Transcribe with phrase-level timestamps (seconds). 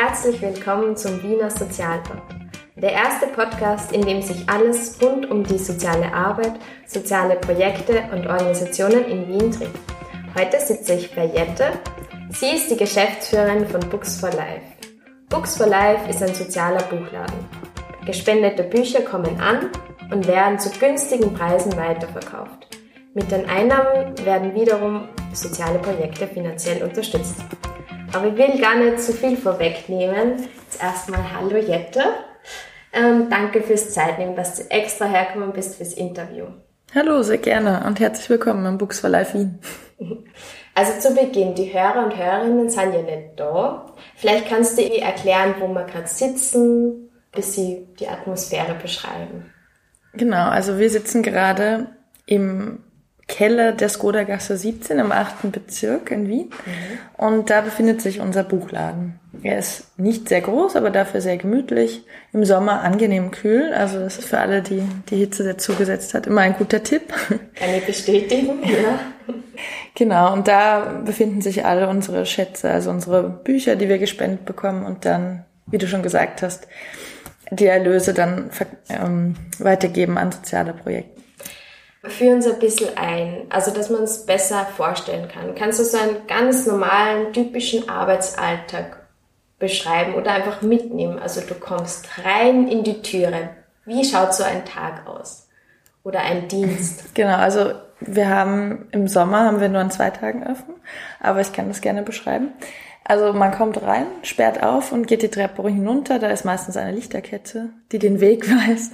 [0.00, 2.22] Herzlich willkommen zum Wiener Sozialpod.
[2.76, 6.52] Der erste Podcast, in dem sich alles rund um die soziale Arbeit,
[6.86, 9.74] soziale Projekte und Organisationen in Wien dreht.
[10.38, 11.72] Heute sitze ich bei Jette.
[12.30, 14.62] Sie ist die Geschäftsführerin von Books for Life.
[15.30, 17.44] Books for Life ist ein sozialer Buchladen.
[18.06, 19.68] Gespendete Bücher kommen an
[20.12, 22.68] und werden zu günstigen Preisen weiterverkauft.
[23.14, 27.34] Mit den Einnahmen werden wiederum soziale Projekte finanziell unterstützt.
[28.12, 30.48] Aber ich will gar nicht zu viel vorwegnehmen.
[30.64, 32.02] Jetzt erstmal Hallo Jette.
[32.92, 36.46] Ähm, danke fürs Zeitnehmen, dass du extra hergekommen bist fürs Interview.
[36.94, 39.58] Hallo, sehr gerne und herzlich willkommen im Books for Life Wien.
[40.74, 43.86] Also zu Beginn, die Hörer und Hörerinnen sind ja nicht da.
[44.14, 49.52] Vielleicht kannst du ihr erklären, wo wir gerade sitzen, bis sie die Atmosphäre beschreiben.
[50.14, 51.88] Genau, also wir sitzen gerade
[52.26, 52.84] im
[53.28, 55.52] Keller der Skodagasse 17 im 8.
[55.52, 56.46] Bezirk in Wien.
[56.48, 57.24] Mhm.
[57.24, 59.20] Und da befindet sich unser Buchladen.
[59.42, 62.04] Er ist nicht sehr groß, aber dafür sehr gemütlich.
[62.32, 63.72] Im Sommer angenehm kühl.
[63.74, 67.12] Also das ist für alle, die die Hitze dazu gesetzt hat, immer ein guter Tipp.
[67.60, 68.98] Eine Bestätigung, ja.
[69.94, 74.86] Genau, und da befinden sich alle unsere Schätze, also unsere Bücher, die wir gespendet bekommen
[74.86, 76.68] und dann, wie du schon gesagt hast,
[77.50, 78.50] die Erlöse dann
[78.88, 81.17] ähm, weitergeben an soziale Projekte.
[82.04, 85.54] Führ uns ein bisschen ein, also dass man es besser vorstellen kann.
[85.56, 88.98] Kannst du so einen ganz normalen, typischen Arbeitsalltag
[89.58, 91.18] beschreiben oder einfach mitnehmen?
[91.18, 93.50] Also du kommst rein in die Türe.
[93.84, 95.48] Wie schaut so ein Tag aus?
[96.04, 97.02] Oder ein Dienst?
[97.14, 100.74] Genau, also wir haben im Sommer haben wir nur an zwei Tagen offen,
[101.20, 102.52] aber ich kann das gerne beschreiben.
[103.08, 106.18] Also man kommt rein, sperrt auf und geht die Treppe hinunter.
[106.18, 108.92] Da ist meistens eine Lichterkette, die den Weg weist.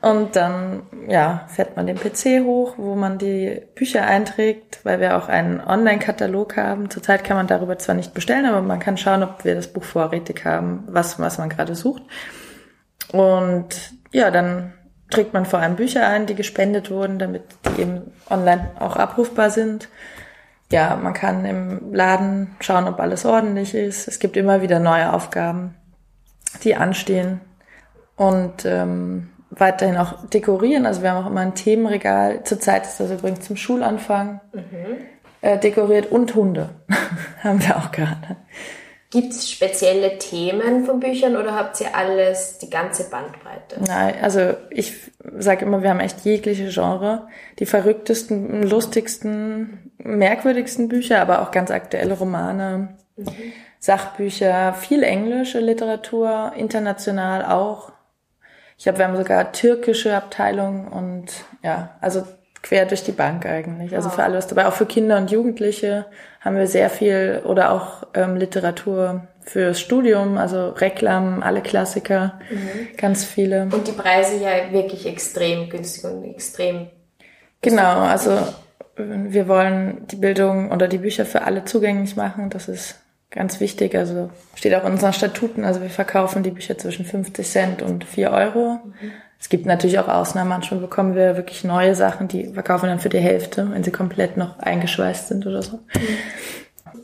[0.00, 5.18] Und dann ja, fährt man den PC hoch, wo man die Bücher einträgt, weil wir
[5.18, 6.88] auch einen Online-Katalog haben.
[6.88, 9.84] Zurzeit kann man darüber zwar nicht bestellen, aber man kann schauen, ob wir das Buch
[9.84, 12.02] vorrätig haben, was, was man gerade sucht.
[13.12, 14.72] Und ja, dann
[15.10, 19.50] trägt man vor allem Bücher ein, die gespendet wurden, damit die eben online auch abrufbar
[19.50, 19.90] sind
[20.74, 24.08] ja, man kann im Laden schauen, ob alles ordentlich ist.
[24.08, 25.76] Es gibt immer wieder neue Aufgaben,
[26.64, 27.40] die anstehen.
[28.16, 30.84] Und ähm, weiterhin auch dekorieren.
[30.84, 32.42] Also wir haben auch immer ein Themenregal.
[32.42, 34.96] Zurzeit ist das übrigens zum Schulanfang mhm.
[35.42, 36.70] äh, dekoriert und Hunde
[37.44, 38.36] haben wir auch gerade.
[39.14, 43.80] Gibt es spezielle Themen von Büchern oder habt ihr alles, die ganze Bandbreite?
[43.86, 44.92] Nein, also ich
[45.38, 47.28] sage immer, wir haben echt jegliche Genre.
[47.60, 53.28] Die verrücktesten, lustigsten, merkwürdigsten Bücher, aber auch ganz aktuelle Romane, mhm.
[53.78, 57.92] Sachbücher, viel englische Literatur, international auch.
[58.76, 61.26] Ich habe, wir haben sogar türkische Abteilungen und
[61.62, 62.24] ja, also
[62.64, 63.94] quer durch die Bank eigentlich.
[63.94, 64.16] Also wow.
[64.16, 64.66] für alles dabei.
[64.66, 66.06] Auch für Kinder und Jugendliche
[66.40, 72.96] haben wir sehr viel oder auch ähm, Literatur fürs Studium, also Reklam, alle Klassiker, mhm.
[72.96, 73.64] ganz viele.
[73.64, 76.86] Und die Preise ja wirklich extrem günstig und extrem.
[77.60, 78.38] Genau, also
[78.96, 82.48] wir wollen die Bildung oder die Bücher für alle zugänglich machen.
[82.48, 82.98] Das ist
[83.30, 83.94] ganz wichtig.
[83.94, 85.64] Also steht auch in unseren Statuten.
[85.64, 88.80] Also wir verkaufen die Bücher zwischen 50 Cent und 4 Euro.
[88.84, 89.12] Mhm.
[89.44, 90.48] Es gibt natürlich auch Ausnahmen.
[90.48, 94.38] Manchmal bekommen wir wirklich neue Sachen, die verkaufen dann für die Hälfte, wenn sie komplett
[94.38, 95.80] noch eingeschweißt sind oder so.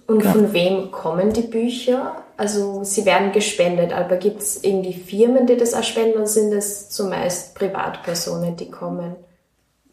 [0.07, 0.33] Und ja.
[0.33, 2.17] von wem kommen die Bücher?
[2.39, 6.55] Also sie werden gespendet, aber gibt es irgendwie Firmen, die das auch spenden oder sind
[6.55, 9.17] es zumeist Privatpersonen, die kommen?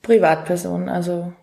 [0.01, 1.33] Privatpersonen, also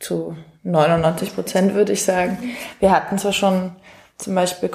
[0.00, 2.36] zu 99 Prozent würde ich sagen.
[2.80, 3.76] Wir hatten zwar schon
[4.18, 4.68] zum Beispiel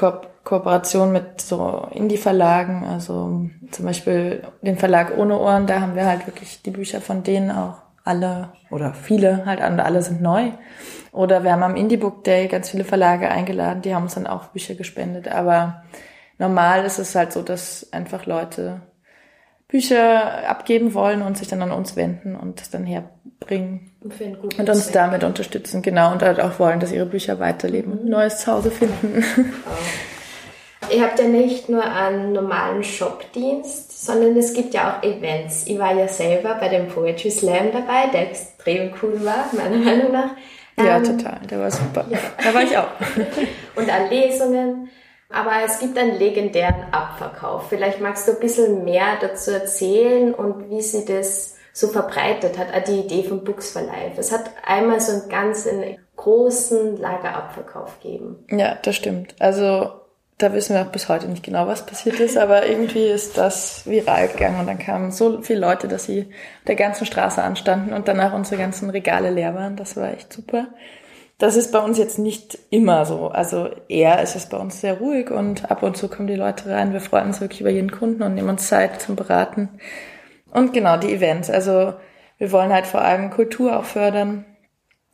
[0.47, 6.25] Kooperation mit so Indie-Verlagen, also zum Beispiel den Verlag Ohne Ohren, da haben wir halt
[6.25, 10.51] wirklich die Bücher von denen auch alle oder viele halt alle sind neu.
[11.11, 14.25] Oder wir haben am Indie Book Day ganz viele Verlage eingeladen, die haben uns dann
[14.25, 15.27] auch Bücher gespendet.
[15.27, 15.83] Aber
[16.39, 18.79] normal ist es halt so, dass einfach Leute
[19.67, 24.13] Bücher abgeben wollen und sich dann an uns wenden und das dann herbringen und,
[24.57, 24.93] und uns Zweck.
[24.93, 28.71] damit unterstützen, genau, und halt auch wollen, dass ihre Bücher weiterleben und ein neues Zuhause
[28.71, 29.25] finden.
[29.37, 29.71] Oh.
[30.89, 35.65] Ihr habt ja nicht nur einen normalen Shopdienst, sondern es gibt ja auch Events.
[35.67, 40.11] Ich war ja selber bei dem Poetry Slam dabei, der extrem cool war, meiner Meinung
[40.11, 40.31] nach.
[40.77, 42.05] Ja, ähm, total, der war super.
[42.09, 42.19] Ja.
[42.41, 42.87] Da war ich auch.
[43.75, 44.89] und an Lesungen.
[45.29, 47.67] Aber es gibt einen legendären Abverkauf.
[47.67, 52.87] Vielleicht magst du ein bisschen mehr dazu erzählen und wie sie das so verbreitet hat,
[52.87, 54.17] die Idee von Books for Life.
[54.17, 55.67] Es hat einmal so einen ganz
[56.15, 58.45] großen Lagerabverkauf gegeben.
[58.49, 59.35] Ja, das stimmt.
[59.39, 59.91] Also
[60.37, 63.87] da wissen wir auch bis heute nicht genau, was passiert ist, aber irgendwie ist das
[63.87, 66.27] viral gegangen und dann kamen so viele Leute, dass sie
[66.67, 69.75] der ganzen Straße anstanden und danach unsere ganzen Regale leer waren.
[69.75, 70.67] Das war echt super.
[71.39, 73.29] Das ist bei uns jetzt nicht immer so.
[73.29, 76.69] Also eher ist es bei uns sehr ruhig und ab und zu kommen die Leute
[76.69, 76.93] rein.
[76.93, 79.79] Wir freuen uns wirklich über jeden Kunden und nehmen uns Zeit zum Beraten.
[80.51, 81.49] Und genau, die Events.
[81.49, 81.93] Also
[82.37, 84.45] wir wollen halt vor allem Kultur auch fördern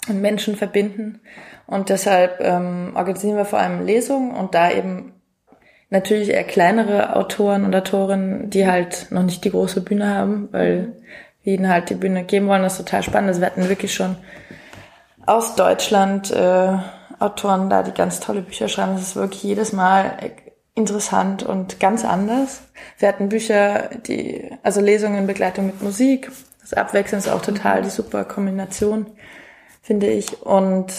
[0.09, 1.21] und Menschen verbinden.
[1.65, 5.12] Und deshalb ähm, organisieren wir vor allem Lesungen und da eben
[5.93, 10.93] natürlich eher kleinere Autoren und Autorinnen, die halt noch nicht die große Bühne haben, weil
[11.43, 12.63] wir ihnen halt die Bühne geben wollen.
[12.63, 13.29] Das ist total spannend.
[13.29, 14.17] Also wir hatten wirklich schon
[15.25, 16.77] aus Deutschland äh,
[17.19, 18.95] Autoren da, die ganz tolle Bücher schreiben.
[18.95, 20.17] Das ist wirklich jedes Mal
[20.73, 22.63] interessant und ganz anders.
[22.97, 26.31] Wir hatten Bücher, die, also Lesungen in Begleitung mit Musik.
[26.61, 29.05] Das Abwechseln ist auch total die super Kombination,
[29.83, 30.41] finde ich.
[30.41, 30.91] Und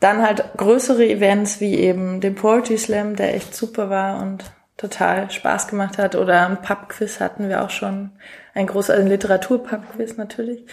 [0.00, 4.44] dann halt größere Events wie eben den Poetry Slam, der echt super war und
[4.78, 6.14] total Spaß gemacht hat.
[6.14, 8.12] Oder ein Pub-Quiz hatten wir auch schon.
[8.54, 10.64] Ein großer also Literatur-Pub-Quiz natürlich.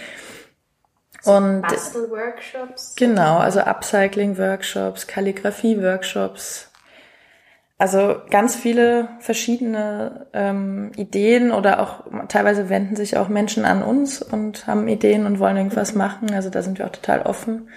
[1.26, 2.96] Und Bastel-Workshops?
[2.96, 6.72] Genau, also Upcycling-Workshops, Kalligrafie-Workshops.
[7.78, 14.22] Also ganz viele verschiedene ähm, Ideen oder auch teilweise wenden sich auch Menschen an uns
[14.22, 16.34] und haben Ideen und wollen irgendwas machen.
[16.34, 17.70] Also da sind wir auch total offen.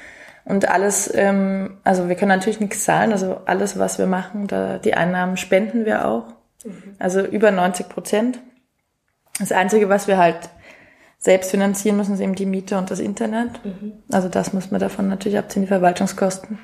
[0.45, 4.79] Und alles, ähm, also wir können natürlich nichts zahlen, also alles, was wir machen, da
[4.79, 6.25] die Einnahmen spenden wir auch.
[6.65, 6.97] Mhm.
[6.99, 8.41] Also über 90 Prozent.
[9.39, 10.51] Das Einzige, was wir halt
[11.19, 13.65] selbst finanzieren müssen, ist eben die Miete und das Internet.
[13.65, 13.93] Mhm.
[14.11, 16.59] Also das muss man davon natürlich abziehen, die Verwaltungskosten.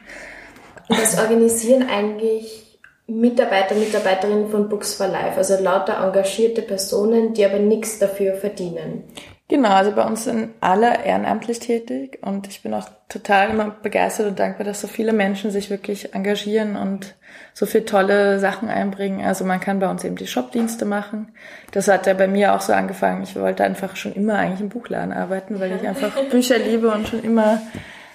[0.88, 7.44] Und das organisieren eigentlich Mitarbeiter, Mitarbeiterinnen von Books for Life, also lauter engagierte Personen, die
[7.44, 9.05] aber nichts dafür verdienen.
[9.48, 14.26] Genau, also bei uns sind alle ehrenamtlich tätig und ich bin auch total immer begeistert
[14.26, 17.14] und dankbar, dass so viele Menschen sich wirklich engagieren und
[17.54, 19.25] so viel tolle Sachen einbringen.
[19.25, 21.28] Also man kann bei uns eben die Shopdienste machen.
[21.70, 23.22] Das hat ja bei mir auch so angefangen.
[23.22, 27.06] Ich wollte einfach schon immer eigentlich im Buchladen arbeiten, weil ich einfach Bücher liebe und
[27.06, 27.62] schon immer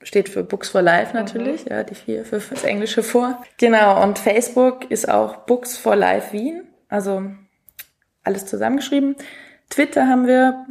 [0.03, 1.71] steht für Books for Life natürlich, mhm.
[1.71, 3.41] ja, die vier für das Englische vor.
[3.59, 7.23] Genau, und Facebook ist auch Books for Life Wien, also
[8.25, 9.17] alles zusammengeschrieben.
[9.71, 10.67] Twitter haben wir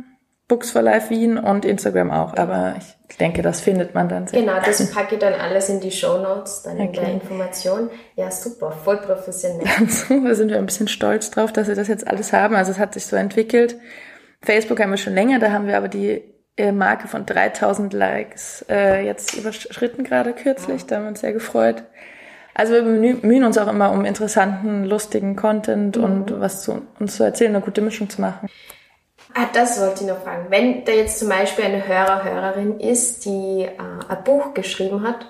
[0.51, 2.35] Books for Life Wien und Instagram auch.
[2.35, 2.75] Aber
[3.09, 4.41] ich denke, das findet man dann sehr.
[4.41, 6.87] Genau, das packe ich dann alles in die Show Notes, dann okay.
[6.87, 7.89] in der Information.
[8.17, 9.65] Ja, super, voll professionell.
[10.25, 12.55] da sind wir ein bisschen stolz drauf, dass wir das jetzt alles haben.
[12.55, 13.77] Also es hat sich so entwickelt.
[14.41, 16.21] Facebook haben wir schon länger, da haben wir aber die
[16.57, 20.85] äh, Marke von 3000 Likes äh, jetzt überschritten gerade kürzlich.
[20.85, 21.83] Da haben wir uns sehr gefreut.
[22.53, 26.03] Also wir bemühen uns auch immer um interessanten, lustigen Content mhm.
[26.03, 28.49] und was zu uns zu erzählen, eine gute Mischung zu machen.
[29.33, 30.47] Ah, das wollte ich noch fragen.
[30.49, 33.69] Wenn da jetzt zum Beispiel eine Hörer, Hörerin ist, die äh,
[34.09, 35.25] ein Buch geschrieben hat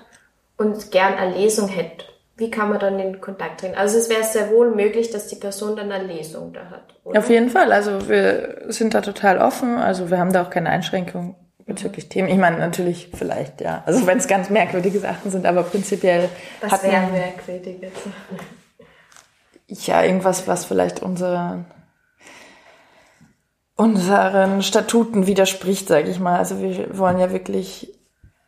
[0.56, 2.06] und gern eine Lesung hätte,
[2.36, 3.76] wie kann man dann in Kontakt treten?
[3.76, 6.94] Also es wäre sehr wohl möglich, dass die Person dann eine Lesung da hat.
[7.04, 7.18] Oder?
[7.18, 7.72] Auf jeden Fall.
[7.72, 9.78] Also wir sind da total offen.
[9.78, 12.08] Also wir haben da auch keine Einschränkungen bezüglich.
[12.08, 12.28] Themen.
[12.28, 13.82] Ich meine natürlich vielleicht, ja.
[13.86, 16.28] Also wenn es ganz merkwürdige Sachen sind, aber prinzipiell.
[16.60, 19.86] Was wäre merkwürdig jetzt?
[19.86, 21.64] Ja, irgendwas, was vielleicht unser
[23.82, 26.38] unseren Statuten widerspricht, sage ich mal.
[26.38, 27.92] Also wir wollen ja wirklich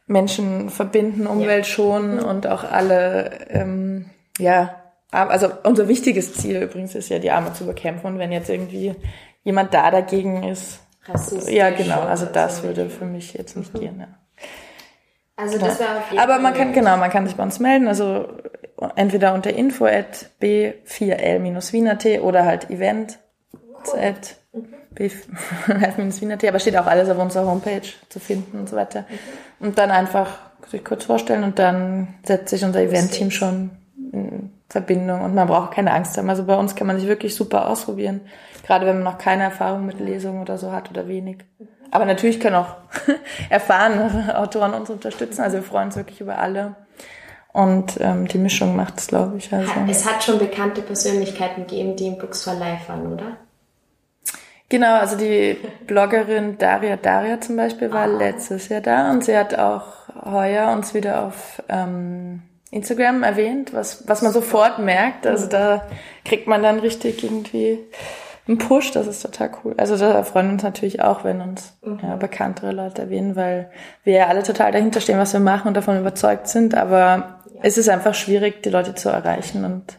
[0.07, 2.25] Menschen verbinden, Umwelt schonen Mhm.
[2.25, 4.77] und auch alle, ähm, ja,
[5.11, 8.07] also unser wichtiges Ziel übrigens ist ja, die Armut zu bekämpfen.
[8.07, 8.95] Und wenn jetzt irgendwie
[9.43, 12.63] jemand da dagegen ist, Rassistisch ja genau, also das so.
[12.65, 14.01] würde für mich jetzt nicht gehen.
[14.01, 14.09] Ja.
[15.37, 17.89] Also das war auf jeden Aber man kann, genau, man kann sich bei uns melden,
[17.89, 18.29] also
[18.97, 23.19] entweder unter info at b4l-wiener.t oder halt event
[23.97, 24.37] at
[24.97, 29.05] b5-wiener.t, aber steht auch alles auf unserer Homepage zu finden und so weiter.
[29.61, 30.39] Und dann einfach
[30.71, 33.71] sich kurz vorstellen und dann setzt sich unser Event-Team schon
[34.13, 36.31] in Verbindung und man braucht keine Angst haben.
[36.31, 38.23] Also bei uns kann man sich wirklich super ausprobieren,
[38.67, 41.39] gerade wenn man noch keine Erfahrung mit Lesungen oder so hat oder wenig.
[41.91, 42.75] Aber natürlich können auch
[43.51, 45.43] erfahrene Autoren uns unterstützen.
[45.43, 46.75] Also wir freuen uns wirklich über alle.
[47.53, 49.53] Und ähm, die Mischung macht es, glaube ich.
[49.53, 49.71] Also.
[49.89, 53.37] Es hat schon bekannte Persönlichkeiten gegeben, die im Books for Life waren, oder?
[54.69, 55.57] Genau, also die
[55.87, 59.85] Bloggerin Daria Daria zum Beispiel war letztes Jahr da und sie hat auch
[60.25, 65.27] heuer uns wieder auf ähm, Instagram erwähnt, was, was man sofort merkt.
[65.27, 65.87] Also da
[66.25, 67.79] kriegt man dann richtig irgendwie
[68.49, 69.75] einen Push, das ist total cool.
[69.77, 73.71] Also da freuen wir uns natürlich auch, wenn uns ja, bekanntere Leute erwähnen, weil
[74.03, 77.79] wir ja alle total dahinter stehen, was wir machen und davon überzeugt sind, aber es
[77.79, 79.99] ist einfach schwierig, die Leute zu erreichen und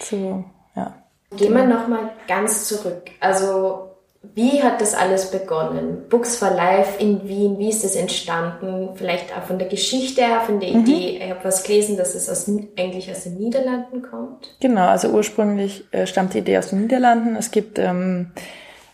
[0.00, 0.44] zu,
[0.74, 0.94] ja.
[1.34, 3.10] Gehen wir nochmal ganz zurück.
[3.20, 3.90] Also,
[4.34, 6.08] wie hat das alles begonnen?
[6.08, 8.90] Books for Life in Wien, wie ist das entstanden?
[8.94, 11.20] Vielleicht auch von der Geschichte her, von der Idee.
[11.22, 14.56] Ich habe was gelesen, dass es aus, eigentlich aus den Niederlanden kommt.
[14.60, 17.36] Genau, also ursprünglich äh, stammt die Idee aus den Niederlanden.
[17.36, 18.32] Es gibt ähm,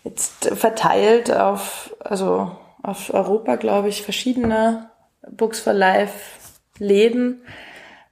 [0.04, 2.50] jetzt verteilt auf, also
[2.82, 4.90] auf Europa, glaube ich, verschiedene
[5.30, 6.40] Books for Life
[6.78, 7.42] Läden.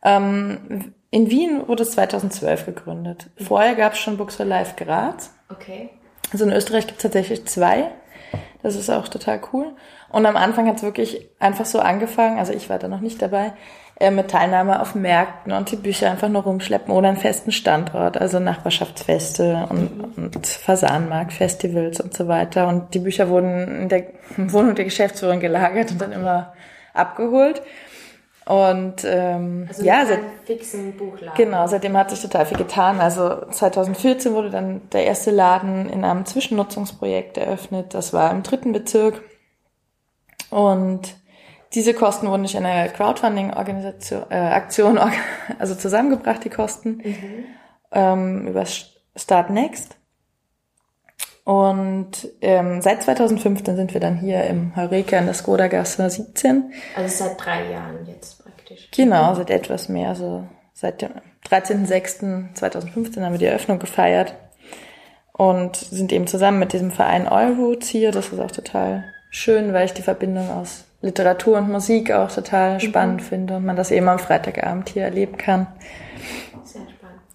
[0.02, 3.30] Ähm, in Wien wurde es 2012 gegründet.
[3.36, 5.32] Vorher gab es schon Books for Life Graz.
[5.50, 5.90] Okay.
[6.32, 7.90] Also in Österreich gibt es tatsächlich zwei.
[8.62, 9.74] Das ist auch total cool.
[10.10, 13.22] Und am Anfang hat es wirklich einfach so angefangen, also ich war da noch nicht
[13.22, 13.52] dabei,
[13.98, 18.20] äh, mit Teilnahme auf Märkten und die Bücher einfach nur rumschleppen oder einen festen Standort,
[18.20, 22.68] also Nachbarschaftsfeste und, und Fasanmarkt-Festivals und so weiter.
[22.68, 24.04] Und die Bücher wurden in der
[24.36, 26.52] Wohnung der Geschäftsführerin gelagert und dann immer
[26.92, 27.62] abgeholt.
[28.46, 31.34] Und ähm, Also ja, seit, fixen Buchladen.
[31.36, 33.00] Genau, seitdem hat sich total viel getan.
[33.00, 37.94] Also 2014 wurde dann der erste Laden in einem Zwischennutzungsprojekt eröffnet.
[37.94, 39.22] Das war im dritten Bezirk.
[40.50, 41.14] Und
[41.74, 44.98] diese Kosten wurden durch eine Crowdfunding-Organisation, äh, Aktion,
[45.58, 47.02] also zusammengebracht, die Kosten,
[47.92, 48.64] ähm, über
[49.16, 49.99] Start Next.
[51.50, 56.72] Und ähm, seit 2015 sind wir dann hier im Heureka in der Skoda-Gasse 17.
[56.94, 58.88] Also seit drei Jahren jetzt praktisch.
[58.94, 60.10] Genau, seit etwas mehr.
[60.10, 61.10] Also seit dem
[61.48, 64.36] 13.06.2015 haben wir die Eröffnung gefeiert
[65.32, 68.12] und sind eben zusammen mit diesem Verein Euroots hier.
[68.12, 72.78] Das ist auch total schön, weil ich die Verbindung aus Literatur und Musik auch total
[72.78, 75.66] spannend finde und man das eben am Freitagabend hier erleben kann.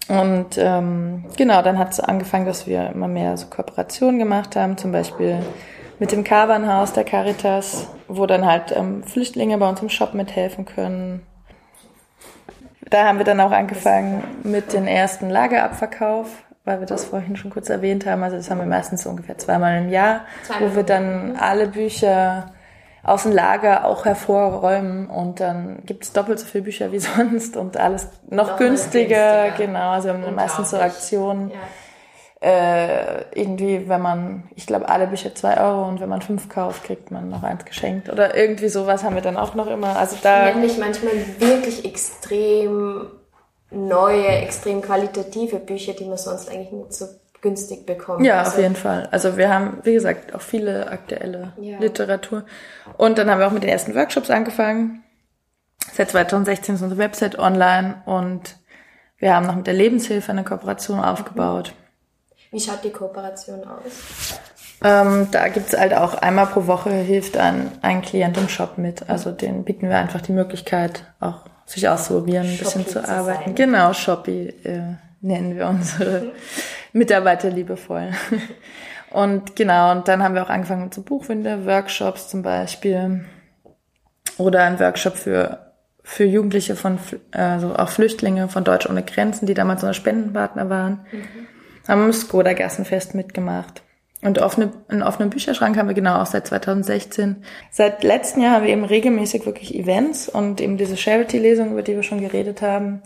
[0.08, 4.78] Und ähm, genau, dann hat es angefangen, dass wir immer mehr so Kooperationen gemacht haben,
[4.78, 5.40] zum Beispiel
[6.00, 10.66] mit dem Kavanhaus der Caritas, wo dann halt ähm, Flüchtlinge bei uns im Shop mithelfen
[10.66, 11.26] können.
[12.90, 16.28] Da haben wir dann auch angefangen mit dem ersten Lagerabverkauf,
[16.66, 18.22] weil wir das vorhin schon kurz erwähnt haben.
[18.22, 20.22] Also das haben wir meistens so ungefähr zweimal im Jahr,
[20.60, 22.52] wo wir dann alle Bücher
[23.06, 27.56] aus dem Lager auch hervorräumen und dann gibt es doppelt so viele Bücher wie sonst
[27.56, 29.44] und alles noch Noch günstiger.
[29.46, 29.66] günstiger.
[29.68, 30.78] Genau, also wir haben meistens so.
[30.78, 31.52] Aktionen.
[31.52, 31.58] Ja.
[32.42, 36.84] Äh, irgendwie, wenn man, ich glaube, alle Bücher zwei Euro und wenn man fünf kauft,
[36.84, 38.10] kriegt man noch eins geschenkt.
[38.10, 39.96] Oder irgendwie sowas haben wir dann auch noch immer.
[39.98, 43.08] Also da, Nämlich manchmal wirklich extrem
[43.72, 47.06] neue, extrem qualitative Bücher, die man sonst eigentlich nicht so
[47.46, 48.26] günstig bekommt.
[48.26, 49.08] ja, Also, auf jeden Fall.
[49.12, 51.78] Also wir haben, wie gesagt, auch viele aktuelle Ja.
[51.80, 52.44] Literatur.
[52.98, 55.04] Und dann haben wir auch mit den ersten Workshops angefangen.
[55.94, 58.56] Seit 2016 ist unsere Website online und
[59.20, 61.74] wir haben noch mit der Lebenshilfe eine Kooperation aufgebaut.
[62.52, 64.40] Wie schaut die Kooperation aus?
[64.84, 69.08] Ähm, da gibt's halt auch einmal pro Woche hilft ein, ein Klient im Shop mit.
[69.10, 73.10] Also den bieten wir einfach die Möglichkeit, auch sich auszuprobieren, ein bisschen Shoppy zu zu
[73.10, 73.44] arbeiten.
[73.46, 73.56] sein.
[73.56, 74.82] Genau, Shoppy äh,
[75.22, 76.32] nennen wir unsere
[76.96, 78.12] Mitarbeiter liebevoll.
[79.12, 83.24] Und genau, und dann haben wir auch angefangen mit so Buchwinde, Workshops zum Beispiel.
[84.38, 85.72] Oder ein Workshop für,
[86.04, 87.00] für Jugendliche von,
[87.32, 91.06] also auch Flüchtlinge von Deutsch ohne Grenzen, die damals unser Spendenpartner waren
[91.88, 93.82] haben im Skoda Gassenfest mitgemacht.
[94.22, 97.44] Und offene, einen offenen Bücherschrank haben wir genau auch seit 2016.
[97.70, 101.96] Seit letztem Jahr haben wir eben regelmäßig wirklich Events und eben diese Charity-Lesung, über die
[101.96, 103.04] wir schon geredet haben,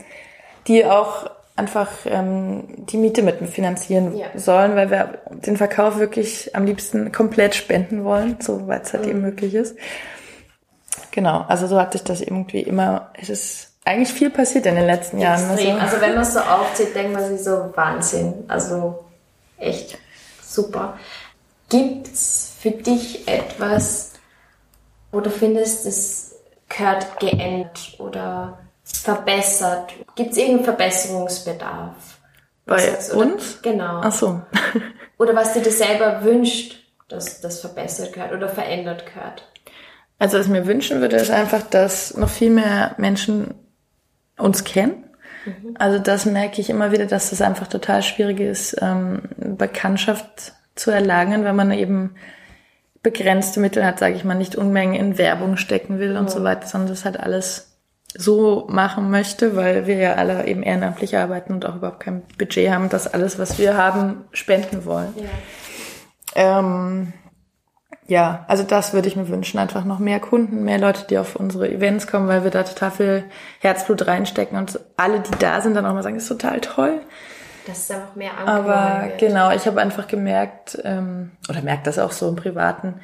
[0.67, 4.27] die auch einfach ähm, die Miete mitfinanzieren Ja.
[4.35, 9.21] sollen, weil wir den Verkauf wirklich am liebsten komplett spenden wollen, soweit es halt eben
[9.21, 9.75] möglich ist.
[11.11, 11.45] genau.
[11.47, 15.19] Also so hat sich das irgendwie immer, es ist eigentlich viel passiert in den letzten
[15.19, 15.51] Jahren.
[15.51, 15.75] Extrem.
[15.75, 18.33] Also, also wenn man es so aufzieht, denkt man sich so Wahnsinn.
[18.47, 19.03] Also
[19.57, 19.97] echt
[20.41, 20.97] super.
[21.69, 24.13] Gibt's für dich etwas,
[25.11, 26.35] wo du findest, es
[26.67, 28.59] gehört geändert oder
[28.93, 29.93] verbessert?
[30.15, 31.95] Gibt es irgendeinen Verbesserungsbedarf?
[32.65, 33.61] Bei uns?
[33.61, 34.01] Genau.
[34.03, 34.41] Ach so.
[35.17, 36.75] oder was du dir selber wünscht,
[37.07, 39.43] dass das verbessert gehört oder verändert gehört?
[40.19, 43.55] Also was ich mir wünschen würde, ist einfach, dass noch viel mehr Menschen
[44.37, 45.05] uns kennen.
[45.45, 45.75] Mhm.
[45.79, 50.91] Also das merke ich immer wieder, dass das einfach total schwierig ist, ähm, Bekanntschaft zu
[50.91, 52.15] erlangen, wenn man eben
[53.01, 56.29] begrenzte Mittel hat, sage ich mal, nicht Unmengen in Werbung stecken will und mhm.
[56.29, 57.68] so weiter, sondern das halt alles
[58.17, 62.71] so machen möchte, weil wir ja alle eben ehrenamtlich arbeiten und auch überhaupt kein Budget
[62.71, 65.13] haben, dass alles, was wir haben, spenden wollen.
[65.15, 66.59] Ja.
[66.59, 67.13] Ähm,
[68.07, 69.59] ja, also das würde ich mir wünschen.
[69.59, 72.91] Einfach noch mehr Kunden, mehr Leute, die auf unsere Events kommen, weil wir da total
[72.91, 73.23] viel
[73.59, 77.01] Herzblut reinstecken und alle, die da sind, dann auch mal sagen, ist total toll.
[77.67, 79.19] Das ist einfach mehr Aber wird.
[79.19, 82.95] genau, ich habe einfach gemerkt, ähm, oder merkt das auch so im Privaten,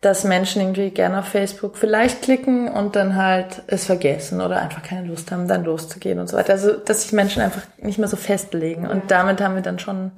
[0.00, 4.82] dass Menschen irgendwie gerne auf Facebook vielleicht klicken und dann halt es vergessen oder einfach
[4.82, 6.52] keine Lust haben, dann loszugehen und so weiter.
[6.52, 8.86] Also, dass sich Menschen einfach nicht mehr so festlegen.
[8.86, 10.12] Und damit haben wir dann schon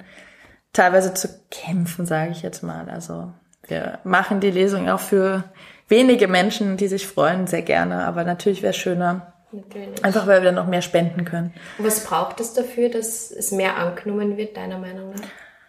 [0.71, 2.89] teilweise zu kämpfen, sage ich jetzt mal.
[2.89, 3.33] Also
[3.67, 5.45] wir machen die Lesung auch für
[5.87, 8.05] wenige Menschen, die sich freuen, sehr gerne.
[8.05, 10.03] Aber natürlich wäre es schöner, Natürlich.
[10.05, 11.53] Einfach weil wir dann noch mehr spenden können.
[11.77, 15.21] Und was braucht es dafür, dass es mehr angenommen wird, deiner Meinung nach?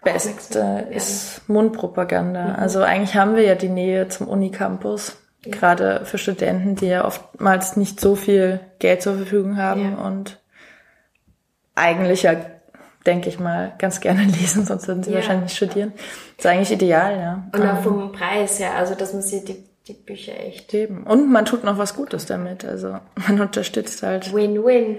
[0.03, 2.45] Beste ist Mundpropaganda.
[2.45, 2.55] Mhm.
[2.57, 5.53] Also eigentlich haben wir ja die Nähe zum Unicampus, ja.
[5.53, 10.05] gerade für Studenten, die ja oftmals nicht so viel Geld zur Verfügung haben ja.
[10.05, 10.41] und
[11.75, 12.37] eigentlich ja
[13.07, 15.17] denke ich mal, ganz gerne lesen, sonst würden sie ja.
[15.17, 15.93] wahrscheinlich nicht studieren.
[16.37, 17.45] Das ist eigentlich ideal, ja.
[17.53, 20.73] Und auch ähm, vom Preis her, also dass man sich die, die Bücher echt.
[20.75, 21.05] Eben.
[21.05, 22.65] Und man tut noch was Gutes damit.
[22.65, 24.33] Also man unterstützt halt.
[24.33, 24.99] Win-win.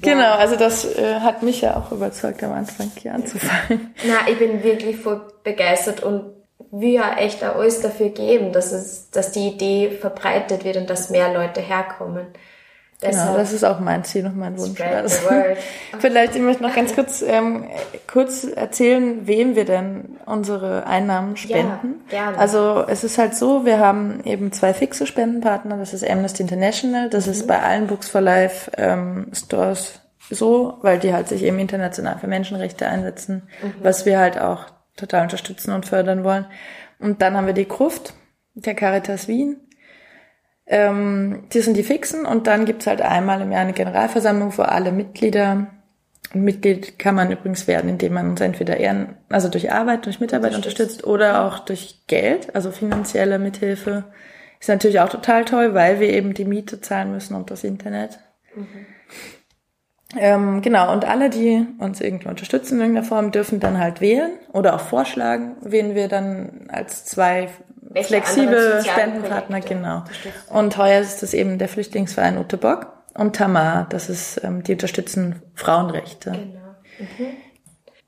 [0.00, 0.36] Genau, ja.
[0.36, 3.94] also das äh, hat mich ja auch überzeugt, am Anfang hier anzufangen.
[4.06, 6.32] Na, ich bin wirklich voll begeistert und
[6.70, 10.88] wir ja echt auch alles dafür geben, dass es, dass die Idee verbreitet wird und
[10.88, 12.26] dass mehr Leute herkommen.
[13.02, 14.80] Genau, das ist auch mein Ziel und mein Wunsch.
[14.80, 15.28] Also,
[15.98, 17.66] vielleicht, ich möchte noch ganz kurz, ähm,
[18.10, 22.02] kurz erzählen, wem wir denn unsere Einnahmen spenden.
[22.10, 22.38] Ja, gerne.
[22.38, 25.76] Also es ist halt so, wir haben eben zwei fixe Spendenpartner.
[25.76, 27.10] Das ist Amnesty International.
[27.10, 27.32] Das mhm.
[27.32, 32.18] ist bei allen Books for Life ähm, Stores so, weil die halt sich eben international
[32.18, 33.74] für Menschenrechte einsetzen, mhm.
[33.82, 36.46] was wir halt auch total unterstützen und fördern wollen.
[36.98, 38.14] Und dann haben wir die Gruft,
[38.54, 39.56] der Caritas Wien
[40.72, 44.62] ähm, die sind die Fixen und dann gibt's halt einmal im Jahr eine Generalversammlung, wo
[44.62, 45.66] alle Mitglieder,
[46.32, 50.54] Mitglied kann man übrigens werden, indem man uns entweder ehren, also durch Arbeit, durch Mitarbeit
[50.54, 54.04] unterstützt oder auch durch Geld, also finanzielle Mithilfe.
[54.60, 58.18] Ist natürlich auch total toll, weil wir eben die Miete zahlen müssen und das Internet.
[58.54, 58.86] Mhm.
[60.16, 64.32] Ähm, genau, und alle, die uns irgendwie unterstützen in irgendeiner Form, dürfen dann halt wählen
[64.54, 67.50] oder auch vorschlagen, wen wir dann als zwei
[68.00, 70.04] flexible Spendenpartner, genau.
[70.48, 75.42] Und heuer ist es eben der Flüchtlingsverein Utebock und Tamar, das ist, ähm, die unterstützen
[75.54, 76.30] Frauenrechte.
[76.30, 76.74] Genau.
[76.98, 77.36] Mhm.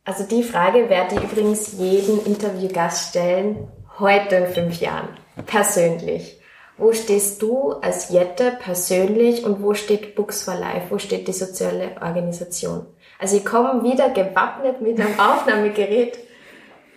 [0.04, 3.68] Also die Frage werde ich übrigens jeden Interviewgast stellen,
[3.98, 5.08] heute in fünf Jahren,
[5.46, 6.40] persönlich.
[6.76, 10.86] Wo stehst du als Jette persönlich und wo steht Books for Life?
[10.90, 12.86] Wo steht die soziale Organisation?
[13.18, 16.18] Also ich komme wieder gewappnet mit einem Aufnahmegerät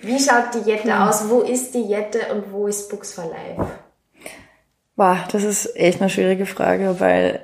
[0.01, 1.01] wie schaut die Jette hm.
[1.01, 1.29] aus?
[1.29, 3.71] Wo ist die Jette und wo ist Books for Life?
[4.95, 7.41] Boah, das ist echt eine schwierige Frage, weil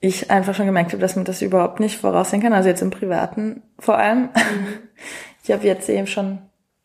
[0.00, 2.52] ich einfach schon gemerkt habe, dass man das überhaupt nicht voraussehen kann.
[2.52, 4.22] Also jetzt im Privaten vor allem.
[4.22, 4.28] Mhm.
[5.44, 6.38] Ich habe jetzt eben schon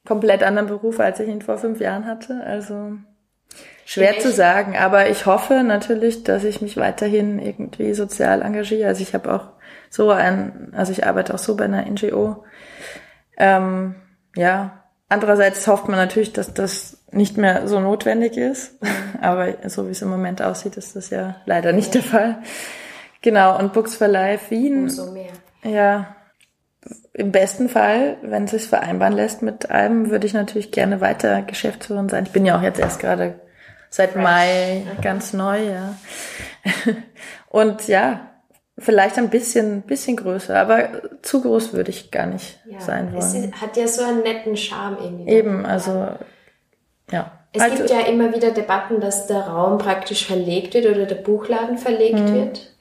[0.03, 2.41] komplett anderen Beruf, als ich ihn vor fünf Jahren hatte.
[2.43, 2.93] Also
[3.85, 4.75] schwer zu sagen.
[4.75, 8.87] Aber ich hoffe natürlich, dass ich mich weiterhin irgendwie sozial engagiere.
[8.87, 9.49] Also ich habe auch
[9.91, 12.43] so ein, also ich arbeite auch so bei einer NGO.
[13.37, 13.93] Ähm,
[14.35, 14.76] ja,
[15.09, 18.73] Andererseits hofft man natürlich, dass das nicht mehr so notwendig ist.
[19.21, 22.39] Aber so wie es im Moment aussieht, ist das ja leider nicht der Fall.
[23.21, 24.83] Genau, und Books for Life Wien.
[24.83, 25.31] Umso mehr.
[25.63, 26.15] Ja.
[27.13, 31.41] Im besten Fall, wenn es sich vereinbaren lässt mit allem, würde ich natürlich gerne weiter
[31.41, 32.25] Geschäftsführerin sein.
[32.25, 33.39] Ich bin ja auch jetzt erst gerade
[33.89, 34.15] seit.
[34.15, 35.95] Mai ganz neu, ja.
[37.49, 38.36] Und ja,
[38.79, 40.89] Vielleicht ein bisschen, bisschen größer, aber
[41.23, 43.51] zu groß würde ich gar nicht ja, sein wollen.
[43.53, 45.31] Es hat ja so einen netten Charme irgendwie.
[45.31, 46.09] Eben, also,
[47.11, 47.31] ja.
[47.53, 51.15] Es also, gibt ja immer wieder Debatten, dass der Raum praktisch verlegt wird oder der
[51.15, 52.33] Buchladen verlegt mhm.
[52.35, 52.71] wird.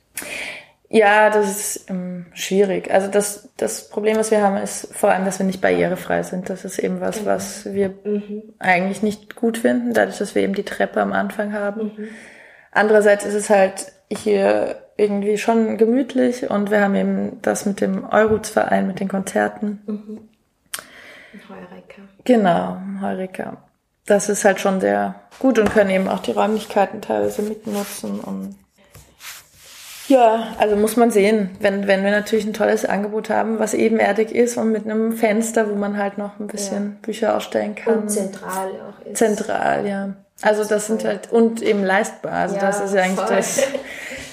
[0.88, 2.92] Ja, das ist ähm, schwierig.
[2.92, 6.48] Also das, das Problem, was wir haben, ist vor allem, dass wir nicht barrierefrei sind.
[6.50, 7.30] Das ist eben was, genau.
[7.30, 8.42] was wir mhm.
[8.58, 11.92] eigentlich nicht gut finden, dadurch, dass wir eben die Treppe am Anfang haben.
[11.96, 12.08] Mhm.
[12.70, 18.04] Andererseits ist es halt hier irgendwie schon gemütlich und wir haben eben das mit dem
[18.08, 19.82] Euruz-Verein, mit den Konzerten.
[19.86, 20.20] Mhm.
[21.48, 22.02] Heureka.
[22.24, 23.58] Genau, Heureka.
[24.06, 28.56] Das ist halt schon sehr gut und können eben auch die Räumlichkeiten teilweise mitnutzen und
[30.08, 34.30] ja, also muss man sehen, wenn, wenn wir natürlich ein tolles Angebot haben, was ebenerdig
[34.32, 36.96] ist und mit einem Fenster, wo man halt noch ein bisschen ja.
[37.02, 38.02] Bücher ausstellen kann.
[38.02, 39.16] Und zentral auch ist.
[39.16, 40.14] Zentral, ja.
[40.42, 42.32] Also das sind halt, und eben leistbar.
[42.32, 43.36] Also ja, das ist ja eigentlich voll.
[43.36, 43.56] das,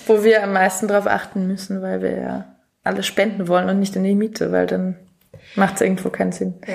[0.07, 2.45] wo wir am meisten drauf achten müssen, weil wir ja
[2.83, 4.95] alles spenden wollen und nicht in die Miete, weil dann
[5.55, 6.55] macht es irgendwo keinen Sinn.
[6.67, 6.73] Ja.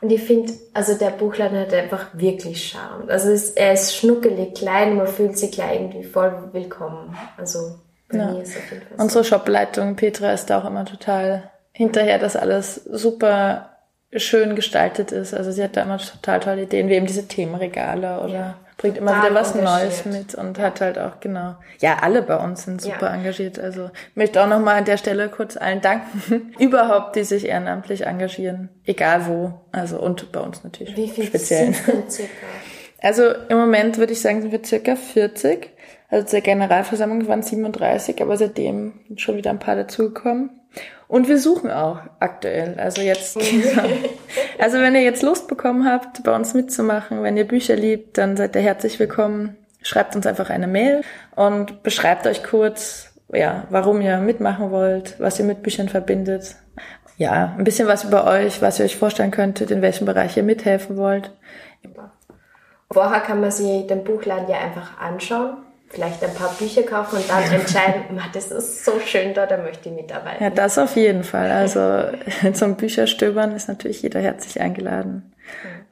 [0.00, 3.08] Und ich finde, also der Buchladen hat einfach wirklich Charme.
[3.08, 7.16] Also es, er ist schnuckelig, klein, man fühlt sich gleich irgendwie voll willkommen.
[7.36, 7.76] Also
[8.08, 8.32] bei ja.
[8.32, 9.02] mir ist auf jeden Fall so.
[9.02, 13.70] Unsere Shopleitung Petra ist da auch immer total hinterher, dass alles super
[14.12, 15.34] schön gestaltet ist.
[15.34, 18.54] Also sie hat da immer total tolle Ideen, wie eben diese Themenregale oder ja.
[18.82, 21.54] Bringt immer wieder was Neues mit und hat halt auch, genau.
[21.78, 23.14] Ja, alle bei uns sind super ja.
[23.14, 23.58] engagiert.
[23.58, 28.70] Also möchte auch nochmal an der Stelle kurz allen danken, überhaupt, die sich ehrenamtlich engagieren.
[28.84, 29.52] Egal wo.
[29.70, 30.96] Also und bei uns natürlich.
[30.96, 31.72] Wie viel speziell.
[31.72, 32.32] sind circa?
[33.04, 35.70] Also im Moment würde ich sagen, sind wir circa 40.
[36.08, 40.50] Also zur Generalversammlung waren 37, aber seitdem sind schon wieder ein paar dazugekommen.
[41.08, 42.78] Und wir suchen auch aktuell.
[42.78, 43.36] Also jetzt,
[44.62, 48.36] also wenn ihr jetzt Lust bekommen habt, bei uns mitzumachen, wenn ihr Bücher liebt, dann
[48.36, 49.56] seid ihr herzlich willkommen.
[49.82, 51.00] Schreibt uns einfach eine Mail
[51.34, 56.54] und beschreibt euch kurz, ja, warum ihr mitmachen wollt, was ihr mit Büchern verbindet.
[57.16, 60.44] Ja, ein bisschen was über euch, was ihr euch vorstellen könntet, in welchem Bereich ihr
[60.44, 61.32] mithelfen wollt.
[62.88, 65.56] Vorher kann man sich den Buchladen ja einfach anschauen
[65.92, 69.88] vielleicht ein paar Bücher kaufen und dann entscheiden, das ist so schön da, da möchte
[69.88, 70.42] ich mitarbeiten.
[70.42, 71.50] Ja, das auf jeden Fall.
[71.50, 72.06] Also
[72.52, 75.32] zum Bücherstöbern ist natürlich jeder herzlich eingeladen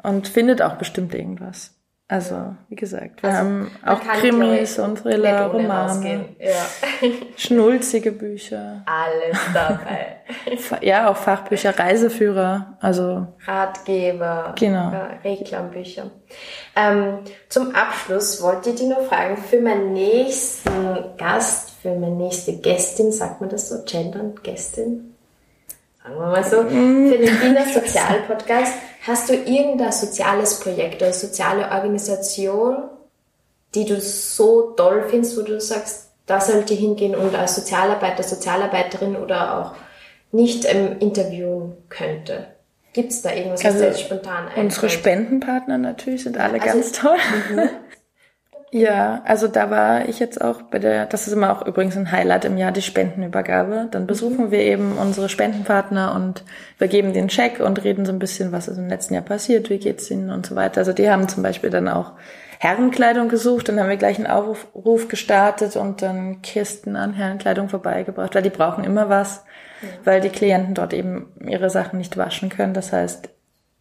[0.02, 1.74] und findet auch bestimmt irgendwas.
[2.11, 7.09] Also, wie gesagt, wir also, haben auch Krimis und Thriller, Romane, ja.
[7.37, 8.83] schnulzige Bücher.
[8.85, 10.16] Alles dabei.
[10.81, 14.92] ja, auch Fachbücher, Reiseführer, also Ratgeber, genau.
[15.23, 16.11] Reklambücher.
[16.75, 22.57] Ähm, zum Abschluss wollte ich dich nur fragen, für meinen nächsten Gast, für meine nächste
[22.57, 25.10] Gästin, sagt man das so, gendern, Gästin?
[26.02, 27.10] Sagen wir mal so, mm.
[27.10, 28.72] für den Wiener Sozialpodcast
[29.06, 32.84] Hast du irgendein soziales Projekt oder soziale Organisation,
[33.74, 39.16] die du so toll findest, wo du sagst, da sollte hingehen und als Sozialarbeiter, Sozialarbeiterin
[39.16, 39.74] oder auch
[40.32, 42.48] nicht ähm, interviewen könnte?
[42.92, 44.64] Gibt es da irgendwas, was also, dir spontan einfällt?
[44.64, 47.16] Unsere Spendenpartner natürlich sind alle also, ganz toll.
[47.50, 47.68] Mhm.
[48.72, 52.12] Ja, also da war ich jetzt auch bei der, das ist immer auch übrigens ein
[52.12, 53.88] Highlight im Jahr, die Spendenübergabe.
[53.90, 54.50] Dann besuchen mhm.
[54.52, 56.44] wir eben unsere Spendenpartner und
[56.78, 59.70] wir geben den Check und reden so ein bisschen, was ist im letzten Jahr passiert,
[59.70, 60.78] wie geht's ihnen und so weiter.
[60.78, 62.12] Also die haben zum Beispiel dann auch
[62.61, 68.35] Herrenkleidung gesucht, dann haben wir gleich einen Aufruf gestartet und dann Kisten an Herrenkleidung vorbeigebracht,
[68.37, 69.44] weil die brauchen immer was,
[69.83, 69.88] ja.
[70.04, 72.74] weil die Klienten dort eben ihre Sachen nicht waschen können.
[72.74, 73.30] Das heißt,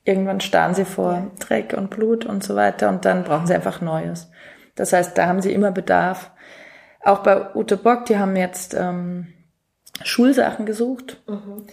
[0.03, 1.29] irgendwann starren sie vor.
[1.39, 4.31] Dreck und Blut und so weiter und dann brauchen sie einfach Neues.
[4.79, 6.31] Das heißt, da haben sie immer Bedarf.
[7.03, 9.27] Auch bei Ute Bock, die haben jetzt ähm,
[10.03, 11.21] Schulsachen gesucht.
[11.27, 11.65] Mhm.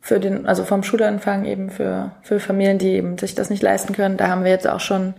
[0.00, 3.94] Für den, also vom Schulanfang eben für, für Familien, die eben sich das nicht leisten
[3.94, 4.16] können.
[4.16, 5.14] Da haben wir jetzt auch schon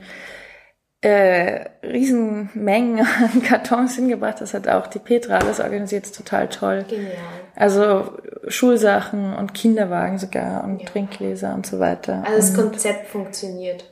[0.99, 2.99] äh, Riesenmengen
[3.33, 4.41] an Kartons hingebracht.
[4.41, 6.85] Das hat auch die Petra alles organisiert, ist total toll.
[6.89, 7.13] Genial.
[7.55, 8.17] Also
[8.49, 10.87] Schulsachen und Kinderwagen sogar und ja.
[10.87, 12.23] Trinkgläser und so weiter.
[12.25, 13.85] Also das und Konzept funktioniert.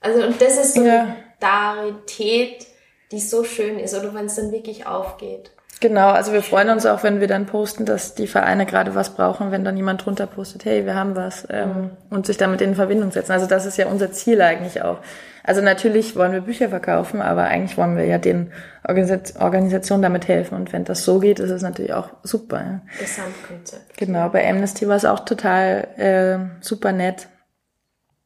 [0.00, 1.14] Also und das ist so ja.
[1.44, 2.66] Solidarität,
[3.12, 5.50] die so schön ist oder wenn es dann wirklich aufgeht.
[5.80, 9.10] Genau, also wir freuen uns auch, wenn wir dann posten, dass die Vereine gerade was
[9.10, 11.90] brauchen, wenn dann jemand drunter postet, hey, wir haben was ähm, mhm.
[12.10, 13.32] und sich damit in Verbindung setzen.
[13.32, 14.98] Also das ist ja unser Ziel eigentlich auch.
[15.42, 18.50] Also natürlich wollen wir Bücher verkaufen, aber eigentlich wollen wir ja den
[18.88, 20.54] Organisationen damit helfen.
[20.54, 22.56] Und wenn das so geht, ist es natürlich auch super.
[22.56, 22.80] Ja.
[22.98, 23.98] Gesamtkonzept.
[23.98, 27.28] Genau, bei Amnesty war es auch total äh, super nett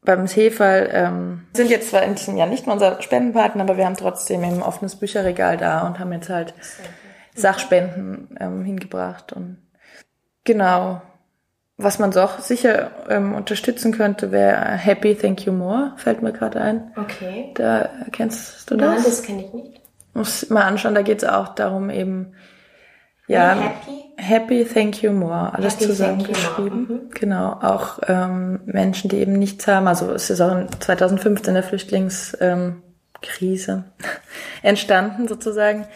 [0.08, 3.84] beim Hefall ähm, sind jetzt zwar in diesem Jahr nicht mehr unser Spendenpartner, aber wir
[3.84, 6.54] haben trotzdem eben ein offenes Bücherregal da und haben jetzt halt
[7.34, 9.58] Sachspenden ähm, hingebracht und
[10.44, 11.02] genau.
[11.76, 16.58] Was man doch sicher ähm, unterstützen könnte, wäre Happy Thank You More, fällt mir gerade
[16.60, 16.90] ein.
[16.96, 17.52] Okay.
[17.54, 18.94] Da kennst du das?
[18.94, 19.80] Nein, das kenne ich nicht.
[20.14, 22.32] Muss mal anschauen, da geht es auch darum eben,
[23.28, 24.04] ja, happy?
[24.20, 26.80] Happy, thank you more, alles happy, zusammengeschrieben.
[26.80, 27.10] Mhm.
[27.14, 29.86] Genau, auch ähm, Menschen, die eben nichts haben.
[29.86, 33.84] Also es ist auch 2015 der Flüchtlingskrise ähm,
[34.62, 35.86] entstanden sozusagen.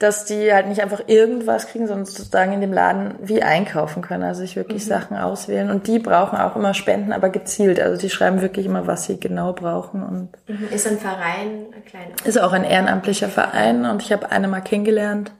[0.00, 4.24] dass die halt nicht einfach irgendwas kriegen, sondern sozusagen in dem Laden wie einkaufen können,
[4.24, 4.88] also sich wirklich mhm.
[4.88, 5.70] Sachen auswählen.
[5.70, 7.80] Und die brauchen auch immer Spenden, aber gezielt.
[7.80, 10.02] Also die schreiben wirklich immer, was sie genau brauchen.
[10.02, 10.68] Und mhm.
[10.72, 12.12] Ist ein Verein ein kleiner?
[12.24, 15.32] Ist auch ein ehrenamtlicher Verein und ich habe eine mal kennengelernt.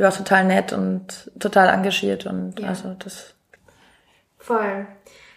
[0.00, 2.68] Die war total nett und total engagiert und ja.
[2.68, 3.34] also das.
[4.38, 4.86] Voll.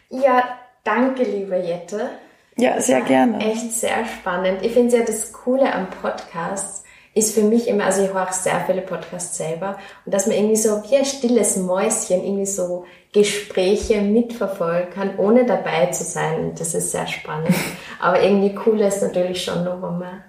[0.09, 2.11] Ja, danke, liebe Jette.
[2.55, 3.39] Ja, sehr gerne.
[3.39, 4.61] Echt sehr spannend.
[4.61, 8.63] Ich finde ja das Coole am Podcast ist für mich immer, also ich höre sehr
[8.65, 13.99] viele Podcasts selber und dass man irgendwie so wie ein stilles Mäuschen irgendwie so Gespräche
[14.01, 16.55] mitverfolgen kann, ohne dabei zu sein.
[16.57, 17.53] Das ist sehr spannend.
[17.99, 20.23] Aber irgendwie cool ist natürlich schon nur, wenn man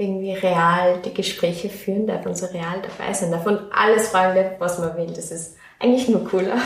[0.00, 4.34] irgendwie real die Gespräche führen darf und so real dabei sein darf und alles fragen
[4.34, 5.12] darf, was man will.
[5.14, 6.56] Das ist eigentlich nur cooler.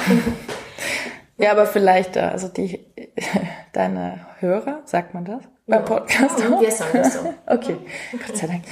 [1.37, 2.87] Ja, aber vielleicht, äh, also die,
[3.73, 5.43] deine Hörer, sagt man das?
[5.67, 6.39] Beim Podcast?
[6.41, 7.21] Ja, wir sagen das so.
[7.47, 7.77] okay,
[8.13, 8.65] Gott sei Dank.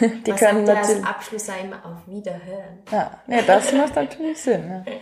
[0.26, 0.96] Die man können natürlich.
[0.96, 2.80] Als Abschluss immer auf Wiederhören.
[2.90, 4.64] Ja, ja, das macht natürlich Sinn.
[4.68, 4.92] Ja.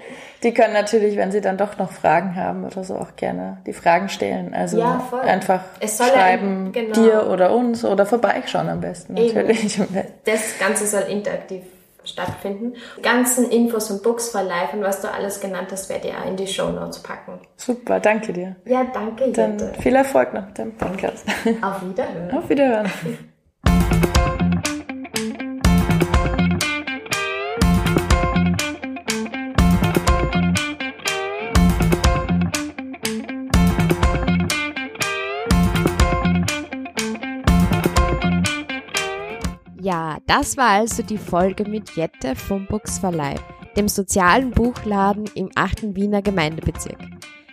[0.42, 3.72] Die können natürlich, wenn sie dann doch noch Fragen haben oder so, auch gerne die
[3.72, 4.52] Fragen stellen.
[4.52, 6.92] Also ja, einfach schreiben, genau.
[6.92, 9.80] dir oder uns oder vorbeischauen am besten natürlich.
[9.80, 10.04] Eben.
[10.26, 11.62] Das Ganze soll interaktiv
[12.08, 12.74] stattfinden.
[12.96, 16.14] Die ganzen Infos und Books for Life und was du alles genannt hast, werde ich
[16.14, 17.40] auch in die Show Notes packen.
[17.56, 18.56] Super, danke dir.
[18.64, 19.30] Ja, danke.
[19.32, 19.80] Dann Jette.
[19.80, 21.26] viel Erfolg noch mit deinem Podcast.
[21.62, 22.38] Auf Wiederhören.
[22.38, 22.90] Auf Wiederhören.
[39.88, 43.36] Ja, das war also die Folge mit Jette vom Books Verleih,
[43.74, 45.96] dem sozialen Buchladen im 8.
[45.96, 46.98] Wiener Gemeindebezirk.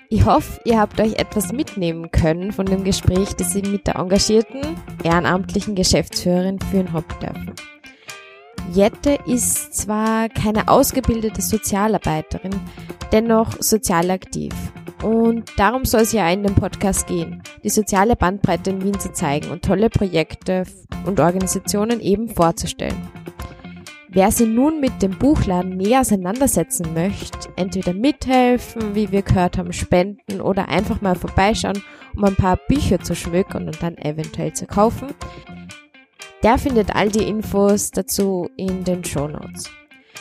[0.09, 3.95] Ich hoffe, ihr habt euch etwas mitnehmen können von dem Gespräch, das ich mit der
[3.95, 4.59] engagierten,
[5.01, 7.53] ehrenamtlichen Geschäftsführerin führen habe dürfen.
[8.73, 12.59] Jette ist zwar keine ausgebildete Sozialarbeiterin,
[13.13, 14.51] dennoch sozial aktiv.
[15.05, 19.13] Und darum soll es ja in dem Podcast gehen, die soziale Bandbreite in Wien zu
[19.13, 20.63] zeigen und tolle Projekte
[21.05, 23.07] und Organisationen eben vorzustellen.
[24.09, 29.73] Wer sich nun mit dem Buchladen näher auseinandersetzen möchte, entweder mithelfen, wie wir gehört haben,
[29.73, 31.83] spenden oder einfach mal vorbeischauen,
[32.15, 35.09] um ein paar Bücher zu schmücken und dann eventuell zu kaufen,
[36.41, 39.69] der findet all die Infos dazu in den Show Notes.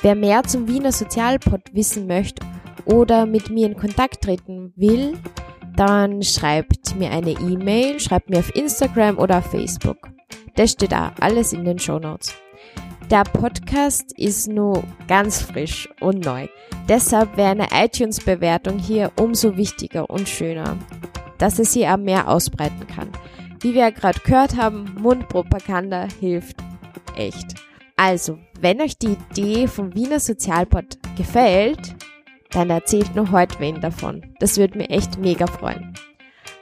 [0.02, 2.44] Wer mehr zum Wiener Sozialpod wissen möchte
[2.86, 5.18] oder mit mir in Kontakt treten will,
[5.76, 10.08] dann schreibt mir eine E-Mail, schreibt mir auf Instagram oder auf Facebook.
[10.56, 12.34] Das steht da alles in den Show Notes.
[13.10, 16.46] Der Podcast ist nur ganz frisch und neu.
[16.88, 20.78] Deshalb wäre eine iTunes-Bewertung hier umso wichtiger und schöner,
[21.38, 23.10] dass es hier auch mehr ausbreiten kann.
[23.60, 26.56] Wie wir gerade gehört haben, Mundpropaganda hilft
[27.16, 27.54] echt.
[27.96, 31.94] Also, wenn euch die Idee vom Wiener Sozialpod gefällt,
[32.54, 34.22] dann erzählt nur heute wen davon.
[34.40, 35.94] Das würde mir echt mega freuen.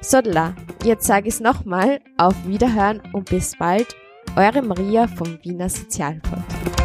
[0.01, 3.95] Sodla, jetzt sage ich es nochmal, auf Wiederhören und bis bald,
[4.35, 6.82] eure Maria vom Wiener Sozialpod.